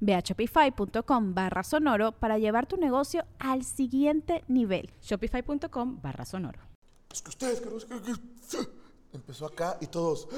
Ve 0.00 0.14
a 0.14 0.20
shopify.com 0.20 1.34
barra 1.34 1.62
sonoro 1.62 2.12
para 2.12 2.38
llevar 2.38 2.66
tu 2.66 2.76
negocio 2.76 3.24
al 3.38 3.64
siguiente 3.64 4.44
nivel. 4.48 4.90
Shopify.com 5.02 6.00
barra 6.02 6.24
sonoro. 6.24 6.60
Es 7.10 7.22
que 7.22 7.30
ustedes, 7.30 7.60
que 7.60 7.70
no 7.70 7.80
sé 7.80 7.86
qué, 7.88 8.00
que- 8.02 8.78
Empezó 9.12 9.46
acá 9.46 9.78
y 9.80 9.86
todos. 9.86 10.28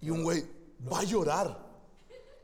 Y 0.00 0.10
un 0.10 0.22
güey 0.24 0.44
va 0.90 1.00
a 1.00 1.04
llorar. 1.04 1.70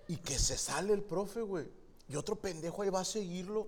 Y 0.08 0.16
que 0.18 0.38
se 0.38 0.56
sale 0.56 0.92
el 0.92 1.02
profe, 1.02 1.40
güey. 1.42 1.66
Y 2.08 2.14
otro 2.16 2.36
pendejo 2.36 2.82
ahí 2.82 2.90
va 2.90 3.00
a 3.00 3.04
seguirlo. 3.04 3.66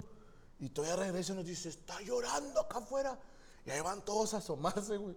Y 0.60 0.68
todavía 0.68 0.96
regresa 1.04 1.32
y 1.32 1.36
nos 1.36 1.44
dice, 1.46 1.68
está 1.68 2.00
llorando 2.02 2.60
acá 2.60 2.78
afuera. 2.78 3.18
Y 3.66 3.70
ahí 3.70 3.80
van 3.80 4.04
todos 4.04 4.34
a 4.34 4.38
asomarse, 4.38 4.96
güey. 4.96 5.16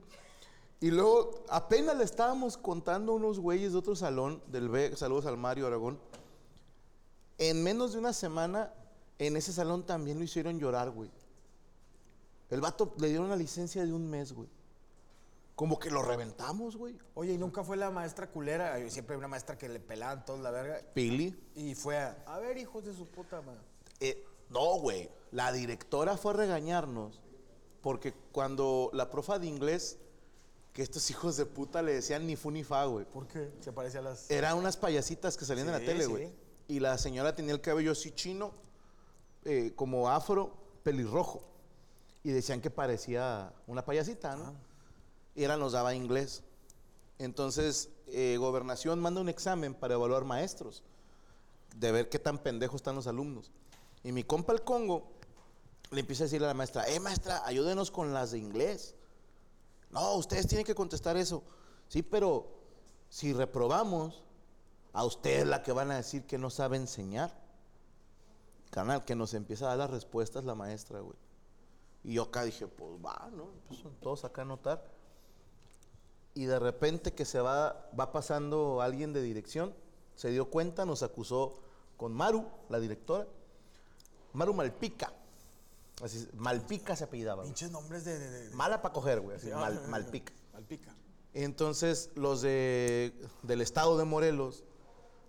Y 0.80 0.90
luego 0.90 1.46
apenas 1.50 1.96
le 1.96 2.04
estábamos 2.04 2.58
contando 2.58 3.12
a 3.12 3.16
unos 3.16 3.40
güeyes 3.40 3.74
de 3.74 3.78
otro 3.78 3.96
salón, 3.96 4.42
del 4.48 4.68
B, 4.68 4.96
saludos 4.96 5.28
al 5.28 5.38
Mario 5.38 5.68
Aragón. 5.68 6.00
En 7.42 7.64
menos 7.64 7.94
de 7.94 7.98
una 7.98 8.14
semana, 8.14 8.72
en 9.18 9.36
ese 9.36 9.52
salón 9.52 9.84
también 9.84 10.20
lo 10.20 10.24
hicieron 10.24 10.60
llorar, 10.60 10.92
güey. 10.92 11.10
El 12.52 12.62
vato 12.62 12.94
le 13.00 13.08
dieron 13.08 13.26
una 13.26 13.36
licencia 13.36 13.84
de 13.84 13.92
un 13.92 14.08
mes, 14.08 14.32
güey. 14.32 14.48
Como 15.56 15.80
que 15.80 15.90
lo 15.90 16.04
reventamos, 16.04 16.78
güey. 16.78 17.00
Oye, 17.16 17.34
¿y 17.34 17.38
nunca 17.40 17.64
fue 17.64 17.78
la 17.78 17.90
maestra 17.90 18.28
culera? 18.30 18.76
Ay, 18.76 18.92
Siempre 18.92 19.16
hay 19.16 19.18
una 19.20 19.28
maestra 19.28 19.58
que 19.58 19.70
le 19.70 19.80
pelaban 19.80 20.24
todos 20.24 20.40
la 20.40 20.52
verga. 20.52 20.82
Pili. 20.94 21.36
Y 21.56 21.74
fue 21.74 21.98
a, 21.98 22.24
a 22.28 22.38
ver, 22.38 22.60
hijos 22.60 22.86
de 22.86 22.94
su 22.94 23.08
puta 23.08 23.42
madre. 23.42 23.62
Eh, 24.00 24.24
no, 24.50 24.80
güey. 24.80 25.10
La 25.32 25.52
directora 25.52 26.18
fue 26.18 26.34
a 26.34 26.36
regañarnos 26.38 27.22
porque 27.82 28.14
cuando 28.32 28.92
la 28.94 29.10
profa 29.10 29.40
de 29.40 29.48
inglés, 29.48 29.98
que 30.74 30.84
estos 30.84 31.10
hijos 31.10 31.38
de 31.38 31.48
puta 31.48 31.82
le 31.82 31.94
decían 31.94 32.28
ni 32.28 32.36
fu 32.36 32.52
ni 32.52 32.64
fa, 32.64 32.86
güey. 32.86 33.06
¿Por 33.06 33.28
qué? 33.28 33.52
Se 33.62 33.72
parece 33.74 33.98
a 33.98 34.02
las... 34.04 34.30
Eran 34.30 34.58
unas 34.58 34.78
payasitas 34.78 35.38
que 35.38 35.46
salían 35.46 35.68
en 35.68 35.74
la 35.74 35.80
Sí, 35.80 35.86
tele, 35.86 36.04
sí. 36.06 36.10
güey. 36.12 36.32
Y 36.72 36.80
la 36.80 36.98
señora 36.98 37.36
tenía 37.36 37.52
el 37.54 37.60
cabello 37.60 37.92
así 37.92 38.12
chino, 38.12 38.54
eh, 39.44 39.74
como 39.76 40.10
afro, 40.10 40.54
pelirrojo. 40.84 41.42
Y 42.24 42.32
decían 42.32 42.62
que 42.62 42.70
parecía 42.70 43.52
una 43.68 43.84
payasita, 43.84 44.38
¿no? 44.38 44.56
Y 45.36 45.44
era 45.44 45.58
nos 45.58 45.74
daba 45.74 45.94
inglés. 45.94 46.44
Entonces, 47.20 47.90
eh, 48.08 48.38
gobernación 48.40 49.02
manda 49.02 49.20
un 49.20 49.28
examen 49.28 49.74
para 49.74 49.96
evaluar 49.96 50.24
maestros, 50.24 50.82
de 51.76 51.92
ver 51.92 52.08
qué 52.08 52.20
tan 52.20 52.38
pendejos 52.38 52.78
están 52.78 52.96
los 52.96 53.06
alumnos. 53.06 53.52
Y 54.06 54.14
mi 54.14 54.24
compa 54.24 54.54
el 54.54 54.62
Congo 54.62 55.12
le 55.90 56.00
empieza 56.00 56.24
a 56.24 56.28
decirle 56.28 56.48
a 56.48 56.52
la 56.52 56.54
maestra, 56.54 56.88
eh 56.88 57.02
maestra, 57.02 57.46
ayúdenos 57.46 57.92
con 57.92 58.14
las 58.14 58.32
de 58.32 58.40
inglés. 58.40 58.96
No, 59.90 60.14
ustedes 60.14 60.48
tienen 60.48 60.66
que 60.66 60.74
contestar 60.74 61.18
eso. 61.18 61.44
Sí, 61.90 62.02
pero 62.02 62.48
si 63.10 63.34
reprobamos, 63.34 64.24
a 64.94 65.04
usted 65.06 65.42
es 65.42 65.48
la 65.48 65.64
que 65.64 65.72
van 65.72 65.92
a 65.92 65.96
decir 65.96 66.26
que 66.26 66.38
no 66.38 66.50
sabe 66.50 66.78
enseñar. 66.78 67.32
Canal, 68.70 69.04
que 69.04 69.16
nos 69.16 69.34
empieza 69.34 69.66
a 69.66 69.70
dar 69.70 69.78
las 69.80 69.90
respuestas 69.92 70.46
la 70.46 70.56
maestra, 70.56 71.00
güey. 71.02 71.18
Y 72.04 72.14
yo 72.16 72.24
acá 72.24 72.44
dije, 72.44 72.68
pues 72.68 72.92
va, 73.06 73.30
¿no? 73.36 73.50
Empiezan 73.64 73.92
todos 74.02 74.24
acá 74.26 74.42
a 74.42 74.46
anotar. 74.46 74.84
Y 76.34 76.46
de 76.46 76.58
repente 76.60 77.14
que 77.14 77.26
se 77.26 77.42
va, 77.42 77.90
va 78.00 78.12
pasando 78.14 78.82
alguien 78.82 79.12
de 79.14 79.22
dirección, 79.22 79.76
se 80.16 80.30
dio 80.30 80.50
cuenta, 80.50 80.86
nos 80.86 81.04
acusó 81.04 81.60
con 81.98 82.14
Maru, 82.14 82.46
la 82.70 82.80
directora. 82.80 83.28
Maru 84.34 84.54
Malpica. 84.54 85.12
Así, 86.02 86.28
Malpica 86.36 86.96
se 86.96 87.04
apellidaba. 87.04 87.44
Pinches 87.44 87.70
nombres 87.70 88.06
de... 88.06 88.18
de, 88.18 88.30
de- 88.30 88.56
Mala 88.56 88.82
para 88.82 88.94
coger, 88.94 89.20
güey. 89.20 89.36
Así, 89.38 89.48
Sí, 89.48 89.54
mal- 89.54 89.82
ah, 89.84 89.88
Malpica. 89.90 90.34
Malpica. 90.54 90.96
Entonces, 91.34 92.10
los 92.16 92.42
de, 92.42 93.14
del 93.44 93.62
estado 93.62 93.98
de 93.98 94.06
Morelos 94.06 94.64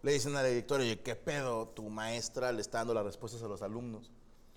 le 0.02 0.12
dicen 0.12 0.36
a 0.36 0.42
la 0.42 0.48
directora, 0.48 0.82
oye, 0.82 1.00
¿qué 1.00 1.14
pedo? 1.14 1.68
Tu 1.68 1.88
maestra 1.88 2.52
le 2.52 2.60
está 2.60 2.78
dando 2.78 2.94
las 2.94 3.04
respuestas 3.04 3.42
a 3.42 3.48
los 3.48 3.62
alumnos. 3.62 4.10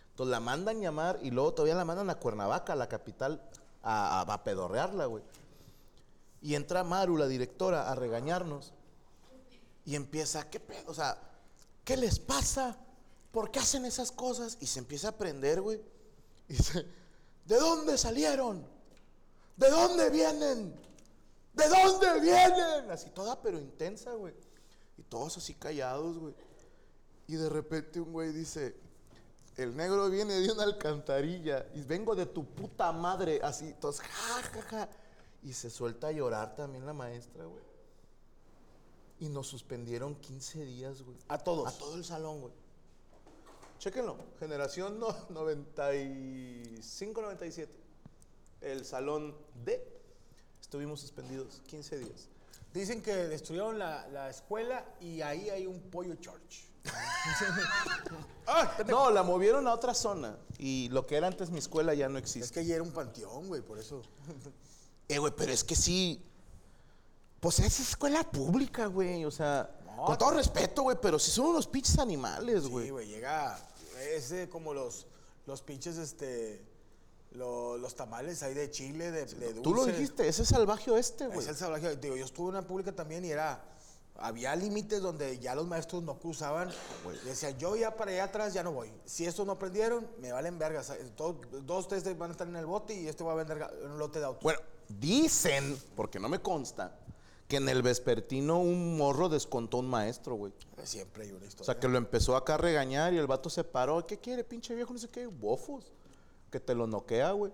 Entonces 0.10 0.32
la 0.32 0.40
mandan 0.40 0.82
llamar 0.82 1.20
y 1.22 1.30
luego 1.30 1.54
todavía 1.54 1.76
la 1.76 1.86
mandan 1.86 2.10
a 2.10 2.16
Cuernavaca, 2.16 2.74
a 2.74 2.76
la 2.76 2.90
capital, 2.90 3.42
a, 3.84 4.22
a, 4.22 4.44
pedorrearla, 4.44 5.06
güey. 5.06 5.24
Y 6.42 6.56
entra 6.56 6.84
Maru, 6.84 7.18
la 7.18 7.28
directora, 7.28 7.92
a 7.92 7.96
regañarnos. 7.96 8.74
Y 9.86 9.96
empieza, 9.96 10.50
¿qué 10.50 10.60
pedo? 10.60 10.90
O 10.90 10.94
sea, 10.94 11.18
¿qué 11.84 11.96
les 11.96 12.18
pasa? 12.18 12.78
¿Por 13.32 13.52
qué 13.52 13.60
hacen 13.60 13.86
esas 13.86 14.12
cosas? 14.12 14.58
Y 14.62 14.66
se 14.66 14.80
empieza 14.80 15.08
a 15.08 15.12
aprender, 15.12 15.62
güey. 15.62 15.80
Y 16.48 16.54
dice, 16.54 16.86
¿de 17.46 17.60
dónde 17.60 17.98
salieron? 17.98 18.66
¿De 19.58 19.70
dónde 19.70 20.10
vienen? 20.10 20.76
¿De 21.54 21.70
dónde 21.70 22.20
vienen? 22.22 22.90
Así 22.90 23.10
toda 23.12 23.42
pero 23.42 23.60
intensa, 23.60 24.14
güey. 24.14 24.34
Y 24.98 25.04
todos 25.04 25.38
así 25.38 25.54
callados, 25.54 26.18
güey. 26.18 26.34
Y 27.28 27.36
de 27.36 27.50
repente 27.50 28.00
un 28.00 28.14
güey 28.14 28.32
dice, 28.32 28.76
el 29.58 29.76
negro 29.76 30.10
viene 30.10 30.34
de 30.34 30.52
una 30.52 30.64
alcantarilla 30.64 31.68
y 31.74 31.82
vengo 31.82 32.16
de 32.16 32.26
tu 32.26 32.46
puta 32.46 32.92
madre. 32.92 33.40
Así, 33.42 33.74
todos, 33.80 34.02
ja, 34.02 34.44
ja, 34.44 34.62
ja. 34.62 34.90
Y 35.44 35.54
se 35.54 35.70
suelta 35.70 36.08
a 36.08 36.12
llorar 36.12 36.56
también 36.56 36.86
la 36.86 36.92
maestra, 36.94 37.46
güey. 37.46 37.64
Y 39.20 39.30
nos 39.30 39.48
suspendieron 39.48 40.16
15 40.16 40.66
días, 40.66 41.02
güey. 41.02 41.16
A 41.30 41.38
todos. 41.38 41.74
A 41.74 41.78
todo 41.78 41.96
el 41.96 42.04
salón, 42.04 42.42
güey. 42.42 42.52
Chéquenlo. 43.80 44.18
Generación 44.40 45.00
no, 45.00 45.08
95-97. 45.30 47.70
El 48.62 48.86
salón 48.86 49.34
D. 49.64 49.82
Estuvimos 50.60 51.00
suspendidos 51.00 51.62
15 51.68 52.00
días. 52.00 52.28
Dicen 52.76 53.02
que 53.02 53.16
destruyeron 53.16 53.80
la, 53.80 54.06
la 54.10 54.30
escuela 54.30 54.86
y 55.00 55.22
ahí 55.22 55.50
hay 55.50 55.66
un 55.66 55.80
pollo 55.90 56.16
church. 56.16 56.66
No, 58.88 59.10
la 59.10 59.24
movieron 59.24 59.68
a 59.68 59.74
otra 59.74 59.94
zona. 59.96 60.38
Y 60.60 60.90
lo 60.90 61.08
que 61.08 61.16
era 61.18 61.26
antes 61.28 61.50
mi 61.50 61.58
escuela 61.60 61.94
ya 61.96 62.08
no 62.10 62.18
Es 62.20 62.24
existe. 62.26 62.54
que 62.54 62.66
ya 62.66 62.76
era 62.76 62.84
un 62.84 62.92
panteón, 62.92 63.48
güey, 63.48 63.62
por 63.62 63.80
eso. 63.80 64.02
Eh, 65.08 65.20
güey, 65.20 65.32
pero 65.38 65.52
es 65.52 65.64
que 65.64 65.76
sí. 65.76 66.20
Pues 67.40 67.60
es 67.60 67.80
escuela 67.80 68.24
pública, 68.24 68.88
güey. 68.88 69.24
O 69.26 69.30
sea, 69.30 69.70
No, 69.96 70.06
con 70.06 70.18
todo 70.18 70.32
respeto, 70.32 70.82
güey, 70.82 70.98
pero 71.00 71.20
si 71.20 71.30
son 71.30 71.46
unos 71.48 71.68
pinches 71.68 72.00
animales, 72.00 72.64
Sí, 72.64 72.70
güey. 72.70 72.90
güey, 72.90 73.08
llega... 73.08 73.56
Es 74.14 74.32
eh, 74.32 74.50
como 74.50 74.74
los, 74.74 75.06
los 75.46 75.62
pinches, 75.62 75.98
este... 75.98 76.66
lo- 77.36 77.78
los 77.78 77.96
tamales 77.96 78.42
ahí 78.44 78.54
de 78.54 78.70
Chile, 78.72 79.12
de, 79.12 79.26
de 79.26 79.54
Tú 79.62 79.74
lo 79.74 79.82
dulce. 79.82 79.92
dijiste, 79.94 80.28
ese 80.28 80.46
salvaje 80.46 80.90
oeste, 80.92 81.28
güey. 81.28 81.40
Es 81.40 81.48
el 81.48 81.56
salvaje. 81.56 81.96
Digo, 81.98 82.16
yo 82.16 82.26
estuve 82.26 82.50
en 82.50 82.56
una 82.58 82.68
pública 82.68 82.92
también 82.94 83.24
y 83.26 83.30
era. 83.32 83.64
Había 84.18 84.56
límites 84.56 85.02
donde 85.02 85.40
ya 85.40 85.54
los 85.56 85.68
maestros 85.68 86.02
no 86.02 86.18
cruzaban. 86.18 86.70
Decían, 87.26 87.58
yo 87.58 87.76
ya 87.76 87.96
para 87.98 88.12
allá 88.12 88.24
atrás 88.24 88.54
ya 88.54 88.64
no 88.64 88.72
voy. 88.72 88.90
Si 89.04 89.26
estos 89.26 89.46
no 89.46 89.52
aprendieron, 89.52 90.08
me 90.20 90.32
valen 90.32 90.58
vergas. 90.58 90.94
Todo- 91.18 91.42
dos, 91.64 91.88
tres 91.90 92.04
van 92.18 92.30
a 92.30 92.32
estar 92.32 92.48
en 92.48 92.56
el 92.56 92.66
bote 92.66 92.94
y 92.94 93.08
este 93.10 93.26
va 93.26 93.34
a 93.34 93.36
vender 93.36 93.68
un 93.84 93.98
lote 94.00 94.20
de 94.20 94.26
autos. 94.26 94.42
Bueno, 94.42 94.60
dicen, 94.88 95.78
porque 95.98 96.20
no 96.20 96.30
me 96.30 96.40
consta, 96.42 96.98
que 97.50 97.58
en 97.58 97.68
el 97.68 97.82
vespertino 97.84 98.58
un 98.60 98.96
morro 98.98 99.28
descontó 99.28 99.78
a 99.78 99.80
un 99.82 99.88
maestro, 99.88 100.36
güey. 100.36 100.54
Siempre 100.84 101.24
hay 101.26 101.32
una 101.32 101.44
O 101.44 101.48
historia. 101.48 101.66
sea, 101.74 101.80
que 101.80 101.88
lo 101.90 101.98
empezó 101.98 102.38
acá 102.38 102.54
a 102.56 102.58
regañar 102.58 103.14
y 103.14 103.18
el 103.18 103.28
vato 103.28 103.50
se 103.50 103.64
paró. 103.66 104.08
¿Qué 104.08 104.18
quiere, 104.18 104.44
pinche 104.46 104.74
viejo? 104.76 104.94
No 104.94 105.00
sé 105.00 105.10
qué, 105.10 105.28
bofos. 105.28 105.92
Que 106.56 106.62
te 106.62 106.74
lo 106.74 106.88
noquea, 106.88 107.32
güey. 107.34 107.52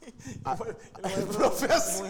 Ah, 0.44 0.56
el 1.04 1.24
profe 1.36 1.66
así. 1.66 2.02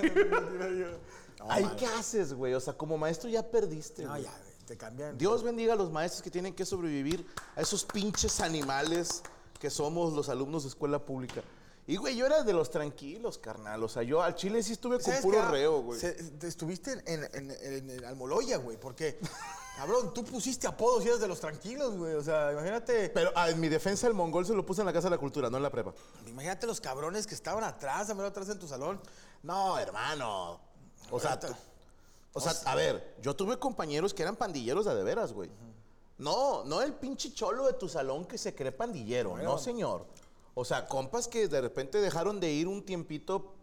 Ay, 1.48 1.68
¿qué 1.76 1.86
haces, 1.86 2.32
güey? 2.32 2.54
O 2.54 2.60
sea, 2.60 2.74
como 2.74 2.96
maestro 2.96 3.28
ya 3.28 3.42
perdiste, 3.50 4.04
No, 4.04 4.10
güey. 4.10 4.22
ya, 4.22 4.30
güey, 4.30 4.52
te 4.66 4.76
cambian. 4.76 5.18
Dios 5.18 5.42
bendiga 5.42 5.72
a 5.72 5.76
los 5.76 5.90
maestros 5.90 6.22
que 6.22 6.30
tienen 6.30 6.54
que 6.54 6.64
sobrevivir 6.64 7.26
a 7.56 7.60
esos 7.62 7.84
pinches 7.84 8.40
animales 8.40 9.20
que 9.58 9.68
somos 9.68 10.12
los 10.12 10.28
alumnos 10.28 10.62
de 10.62 10.68
escuela 10.68 11.04
pública. 11.04 11.42
Y, 11.88 11.96
güey, 11.96 12.14
yo 12.14 12.24
era 12.26 12.44
de 12.44 12.52
los 12.52 12.70
tranquilos, 12.70 13.36
carnal. 13.38 13.82
O 13.82 13.88
sea, 13.88 14.04
yo 14.04 14.22
al 14.22 14.36
chile 14.36 14.62
sí 14.62 14.74
estuve 14.74 14.96
con 14.98 15.06
¿Sabes 15.06 15.22
puro 15.22 15.38
qué? 15.40 15.48
reo, 15.48 15.82
güey. 15.82 15.98
Se- 15.98 16.16
estuviste 16.42 16.92
en, 16.92 17.24
en, 17.34 17.50
en, 17.50 17.90
en 17.90 18.04
Almoloya, 18.04 18.58
güey, 18.58 18.76
porque, 18.78 19.18
cabrón, 19.76 20.12
tú 20.14 20.24
pusiste 20.24 20.66
apodos 20.66 21.04
y 21.04 21.08
eres 21.08 21.20
de 21.20 21.28
los 21.28 21.38
tranquilos, 21.38 21.96
güey. 21.96 22.14
O 22.14 22.22
sea, 22.22 22.52
imagínate, 22.52 23.10
Pero 23.10 23.30
ah, 23.34 23.50
en 23.50 23.60
mi 23.60 23.68
defensa, 23.68 24.06
el 24.06 24.14
mongol 24.14 24.46
se 24.46 24.54
lo 24.54 24.64
puse 24.64 24.80
en 24.80 24.86
la 24.86 24.92
Casa 24.92 25.08
de 25.08 25.16
la 25.16 25.18
Cultura, 25.18 25.50
no 25.50 25.58
en 25.58 25.62
la 25.62 25.70
prepa. 25.70 25.92
imagínate 26.26 26.66
los 26.66 26.80
cabrones 26.80 27.26
que 27.26 27.34
estaban 27.34 27.62
atrás, 27.62 28.10
a 28.10 28.14
ver 28.14 28.26
atrás 28.26 28.48
en 28.48 28.58
tu 28.58 28.66
salón. 28.66 29.00
No, 29.42 29.78
hermano. 29.78 30.60
O 31.10 31.20
sea, 31.20 31.38
o 32.32 32.40
sea, 32.40 32.52
a 32.70 32.74
ver, 32.74 33.16
yo 33.22 33.36
tuve 33.36 33.58
compañeros 33.58 34.12
que 34.12 34.22
eran 34.22 34.36
pandilleros 34.36 34.84
de 34.84 34.94
de 34.94 35.04
veras, 35.04 35.32
güey. 35.32 35.50
No, 36.18 36.64
no 36.64 36.82
el 36.82 36.94
pinche 36.94 37.32
cholo 37.32 37.66
de 37.66 37.74
tu 37.74 37.88
salón 37.88 38.24
que 38.24 38.38
se 38.38 38.54
cree 38.54 38.72
pandillero, 38.72 39.36
no 39.36 39.58
señor. 39.58 40.06
O 40.54 40.64
sea, 40.64 40.86
compas 40.86 41.28
que 41.28 41.48
de 41.48 41.60
repente 41.60 42.00
dejaron 42.00 42.40
de 42.40 42.50
ir 42.50 42.66
un 42.66 42.82
tiempito 42.82 43.54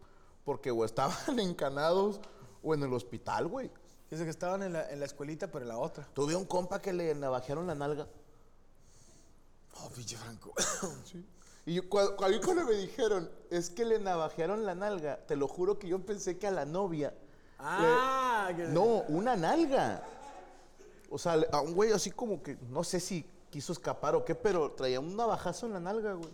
porque 0.44 0.70
o 0.70 0.84
estaban 0.84 1.38
encanados 1.40 2.20
o 2.62 2.74
en 2.74 2.82
el 2.82 2.92
hospital, 2.92 3.48
güey. 3.48 3.70
Dice 4.14 4.22
que 4.22 4.30
estaban 4.30 4.62
en 4.62 4.72
la, 4.74 4.88
en 4.92 5.00
la 5.00 5.06
escuelita, 5.06 5.48
pero 5.48 5.64
en 5.64 5.70
la 5.70 5.76
otra. 5.76 6.06
Tuve 6.14 6.36
un 6.36 6.44
compa 6.44 6.80
que 6.80 6.92
le 6.92 7.12
navajearon 7.16 7.66
la 7.66 7.74
nalga. 7.74 8.06
Oh, 9.82 9.90
pinche 9.90 10.16
Franco. 10.16 10.52
Y 11.66 11.74
yo, 11.74 11.82
cua- 11.88 12.14
a 12.22 12.28
mí 12.28 12.38
cuando 12.44 12.62
me 12.64 12.74
dijeron, 12.74 13.28
es 13.50 13.70
que 13.70 13.84
le 13.86 13.98
navajearon 13.98 14.66
la 14.66 14.74
nalga, 14.74 15.16
te 15.26 15.34
lo 15.34 15.48
juro 15.48 15.78
que 15.78 15.88
yo 15.88 15.98
pensé 15.98 16.38
que 16.38 16.46
a 16.46 16.50
la 16.52 16.64
novia. 16.66 17.12
ah, 17.58 18.50
que- 18.54 18.64
No, 18.68 18.84
una 19.08 19.34
nalga. 19.34 20.04
O 21.10 21.18
sea, 21.18 21.36
le- 21.38 21.48
a 21.50 21.60
un 21.62 21.72
güey 21.74 21.90
así 21.90 22.10
como 22.12 22.40
que, 22.42 22.56
no 22.68 22.84
sé 22.84 23.00
si 23.00 23.26
quiso 23.50 23.72
escapar 23.72 24.14
o 24.14 24.24
qué, 24.26 24.34
pero 24.36 24.72
traía 24.72 25.00
un 25.00 25.16
navajazo 25.16 25.66
en 25.66 25.72
la 25.72 25.80
nalga, 25.80 26.12
güey. 26.12 26.30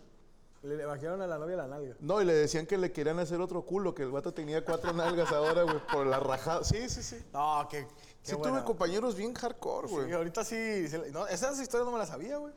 Le, 0.62 0.84
bajaron 0.84 1.22
a 1.22 1.26
la 1.26 1.38
novia 1.38 1.56
la 1.56 1.66
nalga. 1.66 1.96
No, 2.00 2.20
y 2.20 2.24
le 2.26 2.34
decían 2.34 2.66
que 2.66 2.76
le 2.76 2.92
querían 2.92 3.18
hacer 3.18 3.40
otro 3.40 3.62
culo, 3.64 3.94
que 3.94 4.02
el 4.02 4.10
vato 4.10 4.34
tenía 4.34 4.62
cuatro 4.64 4.92
nalgas 4.92 5.32
ahora, 5.32 5.62
güey, 5.62 5.78
por 5.90 6.06
la 6.06 6.20
rajada. 6.20 6.62
Sí, 6.64 6.88
sí, 6.88 7.02
sí. 7.02 7.16
No, 7.32 7.66
que. 7.70 7.86
Sí 8.22 8.36
tuve 8.42 8.62
compañeros 8.64 9.14
bien 9.16 9.32
hardcore, 9.32 9.88
güey. 9.88 10.06
Sí, 10.08 10.12
ahorita 10.12 10.44
sí. 10.44 10.88
se- 10.88 11.10
No, 11.12 11.26
esas 11.26 11.58
historias 11.58 11.86
no 11.86 11.92
me 11.92 11.98
las 11.98 12.08
sabía, 12.10 12.36
güey. 12.36 12.52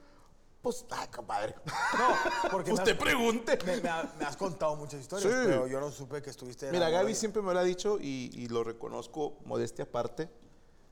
Pues, 0.62 0.86
ay, 0.92 1.08
compadre. 1.14 1.56
No, 1.66 2.50
porque 2.52 2.72
Usted 2.74 2.92
has- 2.94 2.98
pregunte. 2.98 3.58
Me, 3.66 3.78
me 3.82 3.90
ha- 3.90 4.14
me 4.20 4.26
has 4.26 4.36
contado 4.38 4.76
muchas 4.76 5.00
historias, 5.02 5.32
Sí. 5.32 5.40
pero 5.46 5.68
yo 5.68 5.80
no 5.80 5.90
supe 5.92 6.22
que 6.22 6.30
estuviste. 6.30 6.72
Mira. 6.72 6.90
Gaby 6.90 7.16
siempre 7.16 7.42
me 7.42 7.54
lo 7.54 7.60
ha 7.60 7.64
dicho 7.64 7.98
y, 8.02 8.32
y 8.34 8.48
lo 8.50 8.64
reconozco, 8.66 9.38
modestia 9.46 9.86
aparte. 9.86 10.30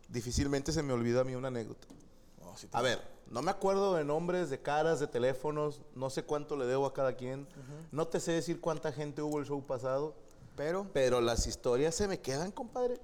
Difícilmente 0.07 0.71
se 0.71 0.83
me 0.83 0.93
olvida 0.93 1.21
a 1.21 1.23
mí 1.23 1.35
una 1.35 1.47
anécdota. 1.49 1.87
Oh, 2.43 2.55
sí 2.57 2.67
A 2.71 2.81
ver, 2.81 3.01
no 3.31 3.41
me 3.41 3.49
acuerdo 3.51 3.95
de 3.95 4.03
nombres, 4.03 4.49
de 4.49 4.61
caras, 4.61 4.99
de 4.99 5.07
teléfonos, 5.07 5.81
no 5.95 6.09
sé 6.09 6.23
cuánto 6.23 6.55
le 6.55 6.65
debo 6.65 6.85
a 6.85 6.93
cada 6.93 7.15
quien. 7.15 7.47
No 7.91 8.07
te 8.07 8.19
sé 8.19 8.33
decir 8.33 8.61
cuánta 8.61 8.91
gente 8.91 9.21
hubo 9.21 9.39
el 9.39 9.45
show 9.45 9.65
pasado, 9.65 10.13
Pero 10.55 10.87
pero 10.93 11.21
las 11.21 11.47
historias 11.47 11.95
se 11.95 12.07
me 12.07 12.19
quedan, 12.19 12.51
compadre. 12.51 12.99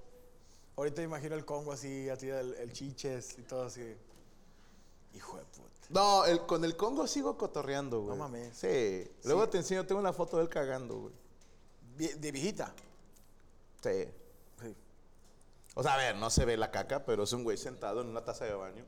ahorita 0.76 1.02
imagino 1.02 1.34
el 1.36 1.46
Congo 1.46 1.72
así, 1.72 2.10
así 2.10 2.30
el, 2.30 2.54
el 2.56 2.72
chiches 2.74 3.38
y 3.40 3.42
todo 3.44 3.64
así. 3.64 3.96
Hijo 5.16 5.38
de 5.38 5.46
puta. 5.46 5.68
No, 5.90 6.26
el- 6.26 6.46
con 6.46 6.64
el 6.66 6.76
Congo 6.76 7.08
sigo 7.08 7.38
cotorreando, 7.38 8.02
güey. 8.02 8.10
No 8.18 8.24
mames. 8.24 8.56
Sí. 8.58 9.10
Luego 9.24 9.48
te 9.50 9.58
enseño, 9.58 9.86
tengo 9.88 10.00
una 10.02 10.14
foto 10.14 10.38
de 10.38 10.44
él 10.44 10.50
cagando, 10.50 10.96
güey. 11.00 11.14
De 12.20 12.32
viejita. 12.32 12.74
Sí. 13.82 14.04
Sí. 14.62 14.76
O 15.76 15.82
sea, 15.84 15.94
a 15.96 15.98
ver, 15.98 16.16
no 16.18 16.30
se 16.30 16.46
ve 16.46 16.58
la 16.58 16.70
caca, 16.70 17.06
pero 17.06 17.24
es 17.24 17.32
un 17.34 17.44
güey 17.44 17.58
sentado 17.58 18.02
en 18.02 18.08
una 18.08 18.24
taza 18.26 18.46
de 18.46 18.54
baño. 18.54 18.84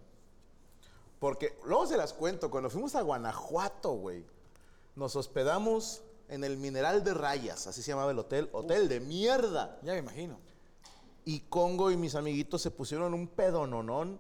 Porque 1.20 1.58
luego 1.66 1.86
se 1.86 1.98
las 1.98 2.14
cuento, 2.14 2.50
cuando 2.50 2.70
fuimos 2.70 2.96
a 2.96 3.02
Guanajuato, 3.02 3.92
güey, 3.92 4.24
nos 4.96 5.16
hospedamos 5.16 6.02
en 6.30 6.44
el 6.44 6.58
Mineral 6.58 7.04
de 7.04 7.14
Rayas, 7.14 7.68
así 7.68 7.82
se 7.82 7.92
llamaba 7.92 8.12
el 8.12 8.20
hotel, 8.20 8.50
hotel 8.54 8.88
de 8.88 9.00
mierda. 9.00 9.78
Ya 9.84 9.94
me 9.94 10.00
imagino. 10.00 10.38
Y 11.26 11.42
Congo 11.42 11.92
y 11.92 11.98
mis 11.98 12.16
amiguitos 12.16 12.62
se 12.62 12.72
pusieron 12.72 13.14
un 13.14 13.28
pedononón. 13.28 14.20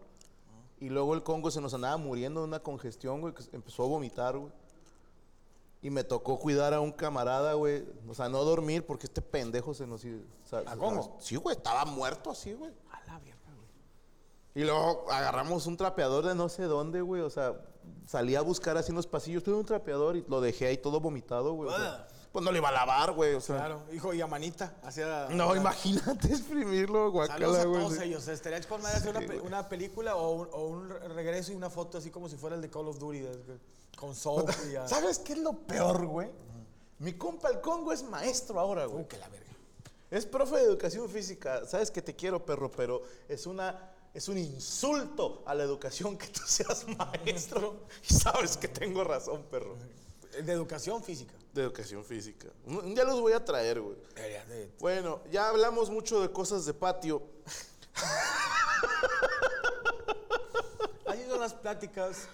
Y 0.81 0.90
luego 0.90 1.13
el 1.13 1.24
Congo 1.24 1.51
se 1.51 1.60
nos 1.62 1.74
andaba 1.74 1.98
muriendo 1.98 2.42
de 2.42 2.48
una 2.48 2.60
congestión, 2.62 3.22
güey, 3.22 3.34
que 3.34 3.44
empezó 3.54 3.84
a 3.84 3.88
vomitar, 3.88 4.38
güey. 4.38 4.51
Y 5.81 5.90
me 5.90 6.04
tocó 6.04 6.38
cuidar 6.40 6.74
a 6.74 6.81
un 6.81 6.92
camarada, 6.92 7.54
güey. 7.54 7.86
O 8.07 8.13
sea, 8.13 8.28
no 8.30 8.44
dormir 8.44 8.86
porque 8.86 9.06
este 9.07 9.22
pendejo 9.22 9.74
se 9.74 9.88
nos... 9.88 10.04
iba- 10.04 10.22
o 10.44 10.48
sea, 10.48 10.60
¿A 10.60 10.75
Congo? 10.75 11.18
Sí, 11.19 11.36
güey, 11.38 11.56
estaba 11.56 11.86
muerto 11.86 12.31
así, 12.31 12.54
güey. 12.54 12.72
A 12.92 13.00
la 13.06 13.19
verga, 13.19 13.54
güey. 13.56 13.69
Y 14.59 14.63
luego 14.65 15.06
agarramos 15.09 15.65
un 15.67 15.77
trapeador 15.77 16.25
de 16.25 16.35
no 16.35 16.50
sé 16.50 16.63
dónde, 16.63 17.00
güey. 17.01 17.21
O 17.21 17.29
sea, 17.29 17.53
salí 18.06 18.35
a 18.35 18.41
buscar 18.41 18.75
así 18.77 18.91
en 18.91 18.97
los 18.97 19.07
pasillos. 19.07 19.41
Tuve 19.44 19.56
un 19.56 19.65
trapeador 19.65 20.17
y 20.17 20.25
lo 20.27 20.41
dejé 20.41 20.67
ahí 20.67 20.77
todo 20.77 21.00
vomitado, 21.00 21.53
güey. 21.53 21.69
o 21.69 21.77
sea, 21.77 22.07
pues 22.33 22.44
no 22.44 22.51
lo 22.51 22.57
iba 22.57 22.67
a 22.67 22.71
lavar, 22.73 23.13
güey. 23.13 23.35
O 23.35 23.41
sea, 23.41 23.56
Claro, 23.56 23.81
hijo, 23.94 24.13
y 24.13 24.19
a 24.21 24.27
manita. 24.27 24.73
Hacía. 24.83 25.27
no, 25.31 25.56
imagínate 25.56 26.27
exprimirlo, 26.33 27.09
Saludos 27.09 27.13
guacala, 27.13 27.61
a 27.61 27.65
güey. 27.65 27.81
todos 27.83 28.00
ellos. 28.01 28.27
Estaría 28.27 28.61
con 28.67 28.81
madre 28.81 28.97
hacer 28.97 29.11
una, 29.11 29.19
Sí, 29.21 29.25
güey. 29.27 29.39
una 29.39 29.69
película 29.69 30.15
o 30.17 30.31
un, 30.31 30.50
o 30.51 30.65
un 30.67 30.89
re- 30.89 31.07
regreso 31.07 31.53
y 31.53 31.55
una 31.55 31.69
foto 31.69 31.97
así 31.97 32.09
como 32.12 32.27
si 32.27 32.35
fuera 32.35 32.55
el 32.57 32.62
de 32.62 32.69
Call 32.69 32.88
of 32.89 33.00
Duty. 33.00 33.25
con 33.97 34.13
Soap 34.13 34.50
y 34.71 34.75
a- 34.75 34.88
¿Sabes 34.89 35.19
qué 35.19 35.33
es 35.33 35.39
lo 35.39 35.53
peor, 35.53 36.05
güey? 36.05 36.29
Mi 37.00 37.13
compa 37.13 37.50
el 37.50 37.62
Congo 37.62 37.94
es 37.94 38.03
maestro 38.03 38.59
ahora, 38.59 38.85
güey. 38.85 39.03
Uh, 39.03 39.07
que 39.07 39.17
la 39.17 39.29
verga. 39.29 39.45
Es 40.12 40.25
profe 40.25 40.57
de 40.57 40.63
educación 40.63 41.07
física. 41.07 41.65
Sabes 41.65 41.91
que 41.91 42.01
te 42.01 42.13
quiero, 42.15 42.44
perro, 42.44 42.69
pero 42.69 43.03
es 43.29 43.45
una 43.45 43.91
es 44.13 44.27
un 44.27 44.38
insulto 44.38 45.44
a 45.45 45.53
la 45.56 45.63
educación 45.63 46.17
que 46.17 46.27
tú 46.27 46.41
seas 46.45 46.85
maestro. 46.97 47.85
Y 48.09 48.13
sabes 48.13 48.57
que 48.57 48.67
tengo 48.67 49.03
razón, 49.03 49.44
perro. 49.50 49.75
De 50.31 50.51
educación 50.51 51.03
física. 51.03 51.33
De 51.53 51.63
educación 51.63 52.06
física. 52.06 52.47
Un, 52.65 52.94
día 52.94 53.03
los 53.03 53.19
voy 53.19 53.33
a 53.33 53.44
traer, 53.44 53.81
güey. 53.81 53.97
De- 54.15 54.71
Bueno, 54.79 55.21
ya 55.31 55.50
hablamos 55.50 55.89
mucho 55.89 56.21
de 56.21 56.31
cosas 56.31 56.65
de 56.65 56.73
patio. 56.73 57.23
Así 61.07 61.25
son 61.27 61.39
las 61.39 61.53
pláticas, 61.53 62.27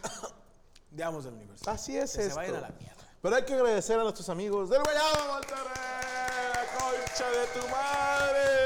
digamos, 0.92 1.24
del 1.24 1.34
universo. 1.36 1.70
Así 1.70 1.96
es 1.98 2.12
Que 2.12 2.18
se 2.18 2.24
esto. 2.28 2.36
vayan 2.36 2.56
a 2.56 2.62
la 2.62 2.70
mierda. 2.70 2.96
Pero 3.22 3.36
hay 3.38 3.44
que 3.46 3.54
agradecer 3.54 3.98
a 4.00 4.04
nuestros 4.04 4.28
amigos 4.30 4.70
del 4.70 4.84
Guayabo 4.84 5.34
Monterrey. 5.34 6.68
¡Concha 6.78 7.30
de 7.32 7.48
tu 7.60 7.68
madre! 7.70 8.65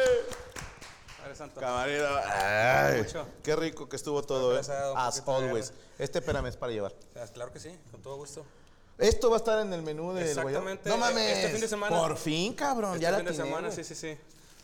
Padre 1.30 1.36
Santo. 1.38 1.60
Camarero. 1.62 2.08
Ay, 2.26 3.04
Mucho. 3.04 3.28
qué 3.44 3.56
rico 3.56 3.88
que 3.88 3.96
estuvo 3.96 4.24
todo, 4.24 4.56
¿eh? 4.58 4.62
As 4.96 5.24
de 5.24 5.32
always. 5.32 5.72
Este, 6.00 6.20
espérame, 6.20 6.48
es 6.48 6.58
para 6.58 6.72
llevar. 6.72 6.92
O 6.92 7.14
sea, 7.14 7.28
claro 7.28 7.52
que 7.54 7.60
sí, 7.60 7.70
con 7.92 8.02
todo 8.02 8.16
gusto. 8.16 8.44
Esto 8.98 9.30
va 9.30 9.36
a 9.36 9.38
estar 9.38 9.60
en 9.60 9.72
el 9.74 9.82
menú 9.84 10.12
del 10.14 10.28
Exactamente. 10.28 10.90
No 10.90 10.98
mames. 10.98 11.38
este 11.38 11.50
fin 11.52 11.62
de 11.62 11.68
semana- 11.68 11.98
Por 12.00 12.18
fin, 12.18 12.54
cabrón. 12.54 12.94
Este 12.94 13.04
ya 13.04 13.12
la 13.12 13.18
fin 13.18 13.26
de 13.28 13.32
atiné, 13.32 13.46
semana, 13.46 13.72
sí, 13.72 13.84
sí, 13.84 13.94
sí. 13.96 14.18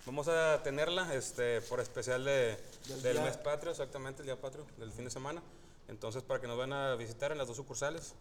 Vamos 0.08 0.28
a 0.28 0.62
tenerla 0.64 1.14
este, 1.14 1.62
por 1.62 1.80
especial 1.80 2.26
de, 2.26 2.58
del 3.04 3.14
día- 3.14 3.24
mes 3.24 3.38
patrio, 3.38 3.72
exactamente, 3.72 4.22
el 4.22 4.26
día 4.26 4.40
patrio, 4.42 4.66
del 4.78 4.92
fin 4.92 5.06
de 5.06 5.12
semana. 5.12 5.42
Entonces, 5.88 6.24
para 6.24 6.42
que 6.42 6.48
nos 6.48 6.58
vayan 6.58 6.74
a 6.74 6.96
visitar 6.96 7.32
en 7.32 7.38
las 7.38 7.48
dos 7.48 7.58
sucursales. 7.58 8.14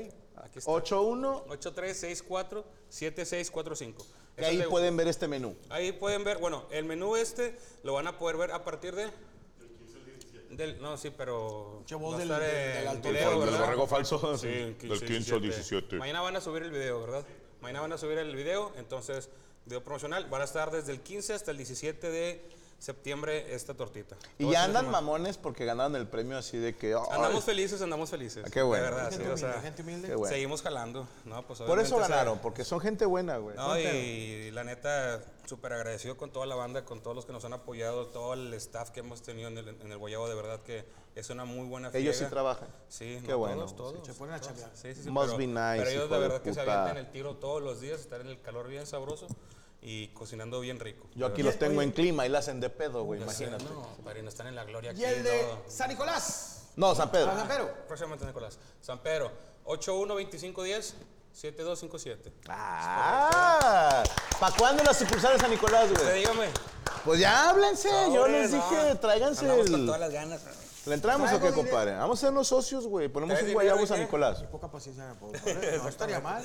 Aquí 0.44 0.60
está. 0.60 0.72
81. 0.72 1.46
8364-7645. 1.48 3.96
Y 4.38 4.44
ahí 4.44 4.62
pueden 4.70 4.96
ver 4.96 5.08
este 5.08 5.28
menú. 5.28 5.56
Ahí 5.70 5.92
pueden 5.92 6.24
ver, 6.24 6.38
bueno, 6.38 6.66
el 6.72 6.86
menú 6.86 7.16
este 7.18 7.58
lo 7.84 7.94
van 7.94 8.08
a 8.08 8.18
poder 8.18 8.38
ver 8.38 8.52
a 8.52 8.64
partir 8.64 8.96
de... 8.96 9.10
Del, 10.52 10.82
no, 10.82 10.98
sí, 10.98 11.12
pero... 11.16 11.84
Che, 11.86 11.96
vos 11.96 12.14
va 12.14 12.18
a 12.18 12.20
del- 12.20 12.30
del- 12.30 13.02
del 13.02 13.18
alto 13.64 13.88
falso. 13.88 14.38
Sí, 14.38 14.48
Del 14.48 14.76
15, 14.78 15.06
15 15.06 15.34
al 15.36 15.42
17. 15.42 15.96
Mañana 15.98 16.22
van 16.22 16.36
a 16.38 16.42
subir 16.42 16.64
el 16.64 16.72
video, 16.72 17.02
¿verdad? 17.02 17.24
Mañana 17.62 17.82
van 17.82 17.94
a 17.94 17.98
subir 17.98 18.18
el 18.18 18.36
video, 18.36 18.72
entonces, 18.78 19.30
video 19.66 19.84
promocional. 19.84 20.26
Van 20.30 20.42
a 20.42 20.46
estar 20.46 20.72
desde 20.72 20.92
el 20.94 21.02
15 21.02 21.34
hasta 21.34 21.52
el 21.52 21.58
17 21.58 22.10
de 22.10 22.50
septiembre 22.80 23.54
esta 23.54 23.74
tortita. 23.74 24.16
Y 24.38 24.46
ya 24.46 24.50
este 24.50 24.58
andan 24.58 24.86
semana. 24.86 25.02
mamones 25.02 25.38
porque 25.38 25.66
ganaron 25.66 25.96
el 25.98 26.08
premio 26.08 26.38
así 26.38 26.58
de 26.58 26.76
que. 26.76 26.96
Andamos 27.12 27.44
felices, 27.44 27.82
andamos 27.82 28.10
felices. 28.10 28.46
Ah, 28.48 28.50
qué 28.50 28.62
bueno. 28.62 28.86
De 28.86 28.92
verdad, 28.92 29.10
sí, 29.12 29.18
Gente 29.18 29.32
o 29.32 29.38
sea, 29.38 29.50
humilde, 29.50 29.68
gente 29.68 29.82
humilde. 29.82 30.08
qué 30.08 30.16
bueno. 30.16 30.34
seguimos 30.34 30.62
jalando. 30.62 31.08
No, 31.26 31.46
pues, 31.46 31.60
Por 31.60 31.80
eso 31.80 31.98
o 31.98 32.00
sea, 32.00 32.08
ganaron, 32.08 32.40
porque 32.40 32.64
son 32.64 32.80
gente 32.80 33.06
buena, 33.06 33.38
güey. 33.38 33.58
No, 33.58 33.78
y 33.78 34.52
la 34.52 34.64
neta, 34.64 35.22
súper 35.46 35.74
agradecido 35.74 36.16
con 36.16 36.32
toda 36.32 36.46
la 36.46 36.56
banda, 36.56 36.86
con 36.86 37.02
todos 37.04 37.16
los 37.16 37.26
que 37.26 37.34
nos 37.34 37.44
han 37.44 37.54
apoyado, 37.54 38.08
todo 38.08 38.34
el 38.34 38.54
staff 38.54 38.92
que 38.92 39.02
hemos 39.02 39.22
tenido 39.22 39.50
en 39.50 39.58
el, 39.58 39.68
en 39.68 39.92
el 39.92 39.98
Guayabo, 39.98 40.30
de 40.30 40.36
verdad 40.36 40.62
que 40.62 40.86
es 41.20 41.30
una 41.30 41.46
muy 41.46 41.68
buena 41.68 41.90
Ellos 41.94 42.16
sí 42.16 42.26
trabajan. 42.26 42.68
Sí, 42.88 43.20
Qué 43.26 43.32
no, 43.32 43.38
bueno. 43.40 43.56
todos, 43.66 43.76
todos. 43.76 44.08
Se 44.08 44.14
ponen 44.14 44.36
a 44.36 44.40
chambear. 44.40 44.72
Sí, 44.74 44.94
sí, 44.96 45.04
sí, 45.04 45.10
Must 45.10 45.28
pero, 45.28 45.38
be 45.38 45.48
nice, 45.48 45.76
pero 45.78 45.90
ellos 45.90 46.10
de 46.10 46.16
de 46.16 46.22
verdad 46.22 46.42
que 46.42 46.54
se 46.54 46.62
avientan 46.62 46.98
el 46.98 47.12
tiro 47.12 47.36
todos 47.36 47.62
los 47.62 47.80
días, 47.80 48.00
estar 48.00 48.22
en 48.22 48.28
el 48.28 48.42
calor 48.42 48.68
bien 48.68 48.86
sabroso 48.88 49.28
y 49.82 50.08
cocinando 50.10 50.60
bien 50.60 50.80
rico. 50.80 51.08
Yo 51.16 51.26
aquí 51.28 51.44
los 51.44 51.58
tengo 51.58 51.82
en 51.82 51.92
clima 51.92 52.26
y 52.26 52.30
la 52.30 52.40
hacen 52.40 52.60
de 52.60 52.70
pedo, 52.70 53.04
güey, 53.04 53.20
Ya 53.20 53.30
sé, 53.30 53.46
imagínate. 53.46 53.74
No, 53.74 53.88
padrino, 54.04 54.30
están 54.30 54.48
en 54.48 54.56
la 54.56 54.64
gloria 54.66 54.92
aquí. 54.92 55.02
Y 55.02 55.06
el 55.06 55.24
de 55.24 55.44
no. 55.44 55.62
San 55.72 55.90
Nicolás. 55.90 56.70
No, 56.76 56.96
San 56.96 57.12
Pedro. 57.12 57.32
Ah, 57.32 57.38
San 57.38 57.48
Pedro. 57.48 57.74
Próximamente, 57.88 58.26
Nicolás. 58.26 58.58
San 58.82 59.00
Pedro, 59.00 59.32
812510. 59.66 60.96
7257. 61.32 62.34
Ah, 62.50 64.04
¿para 64.40 64.56
cuándo 64.58 64.84
las 64.84 64.98
sucursales 64.98 65.38
de 65.38 65.42
San 65.42 65.52
Nicolás, 65.52 65.88
güey? 65.94 66.20
dígame. 66.20 66.48
Pues 67.06 67.20
ya 67.20 67.50
háblense, 67.50 67.90
yo 68.14 68.28
les 68.28 68.52
no. 68.52 68.58
dije, 68.58 68.96
tráiganse 68.96 69.42
Andamos 69.46 69.70
con 69.70 69.80
el... 69.82 69.86
todas 69.86 70.02
las 70.02 70.12
ganas. 70.12 70.42
¿Le 70.86 70.96
entramos 70.96 71.32
o 71.32 71.40
qué, 71.40 71.52
compadre? 71.52 71.94
Vamos 71.96 72.18
a 72.20 72.28
sernos 72.28 72.48
socios, 72.48 72.88
güey. 72.88 73.10
Ponemos 73.10 73.36
¿Traes 73.36 73.48
un 73.50 73.54
guayabo 73.54 73.86
San? 73.86 74.00
Nicolás. 74.00 74.44
Poca 74.44 74.72
paciencia, 74.72 75.14
no 75.22 75.90
estaría 75.90 76.20
mal. 76.20 76.44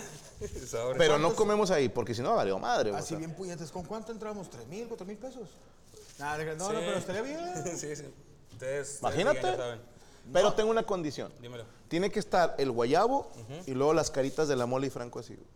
Pero 0.99 1.19
no 1.19 1.35
comemos 1.35 1.71
ahí, 1.71 1.88
porque 1.88 2.14
si 2.14 2.23
no, 2.23 2.35
valió 2.35 2.59
madre. 2.59 2.91
o 2.91 2.97
Así 2.97 3.14
bien 3.17 3.35
puñetes. 3.35 3.71
¿Con 3.71 3.85
cuánto 3.85 4.12
entramos? 4.12 4.50
¿Tres 4.50 4.67
mil, 4.67 4.87
cuatro 4.88 5.07
mil 5.07 5.17
pesos? 5.17 5.49
Nada, 6.19 6.38
de- 6.38 6.57
no, 6.57 6.73
no, 6.73 6.79
pero 6.81 6.97
estaría 6.99 7.23
bien. 7.23 7.38
Sí, 7.76 7.95
sí. 7.97 8.05
Ustedes, 8.53 8.99
Imagínate. 9.00 9.57
Pero 10.33 10.53
tengo 10.55 10.71
una 10.71 10.85
condición. 10.85 11.33
Dímelo. 11.41 11.64
Tiene 11.88 12.11
que 12.11 12.19
estar 12.19 12.55
el 12.59 12.71
guayabo 12.71 13.31
y 13.67 13.73
luego 13.73 13.95
las 13.95 14.11
caritas 14.11 14.49
de 14.49 14.57
la 14.57 14.67
mole 14.67 14.88
y 14.88 14.91
franco 14.91 15.19
así. 15.21 15.35
güey. 15.35 15.47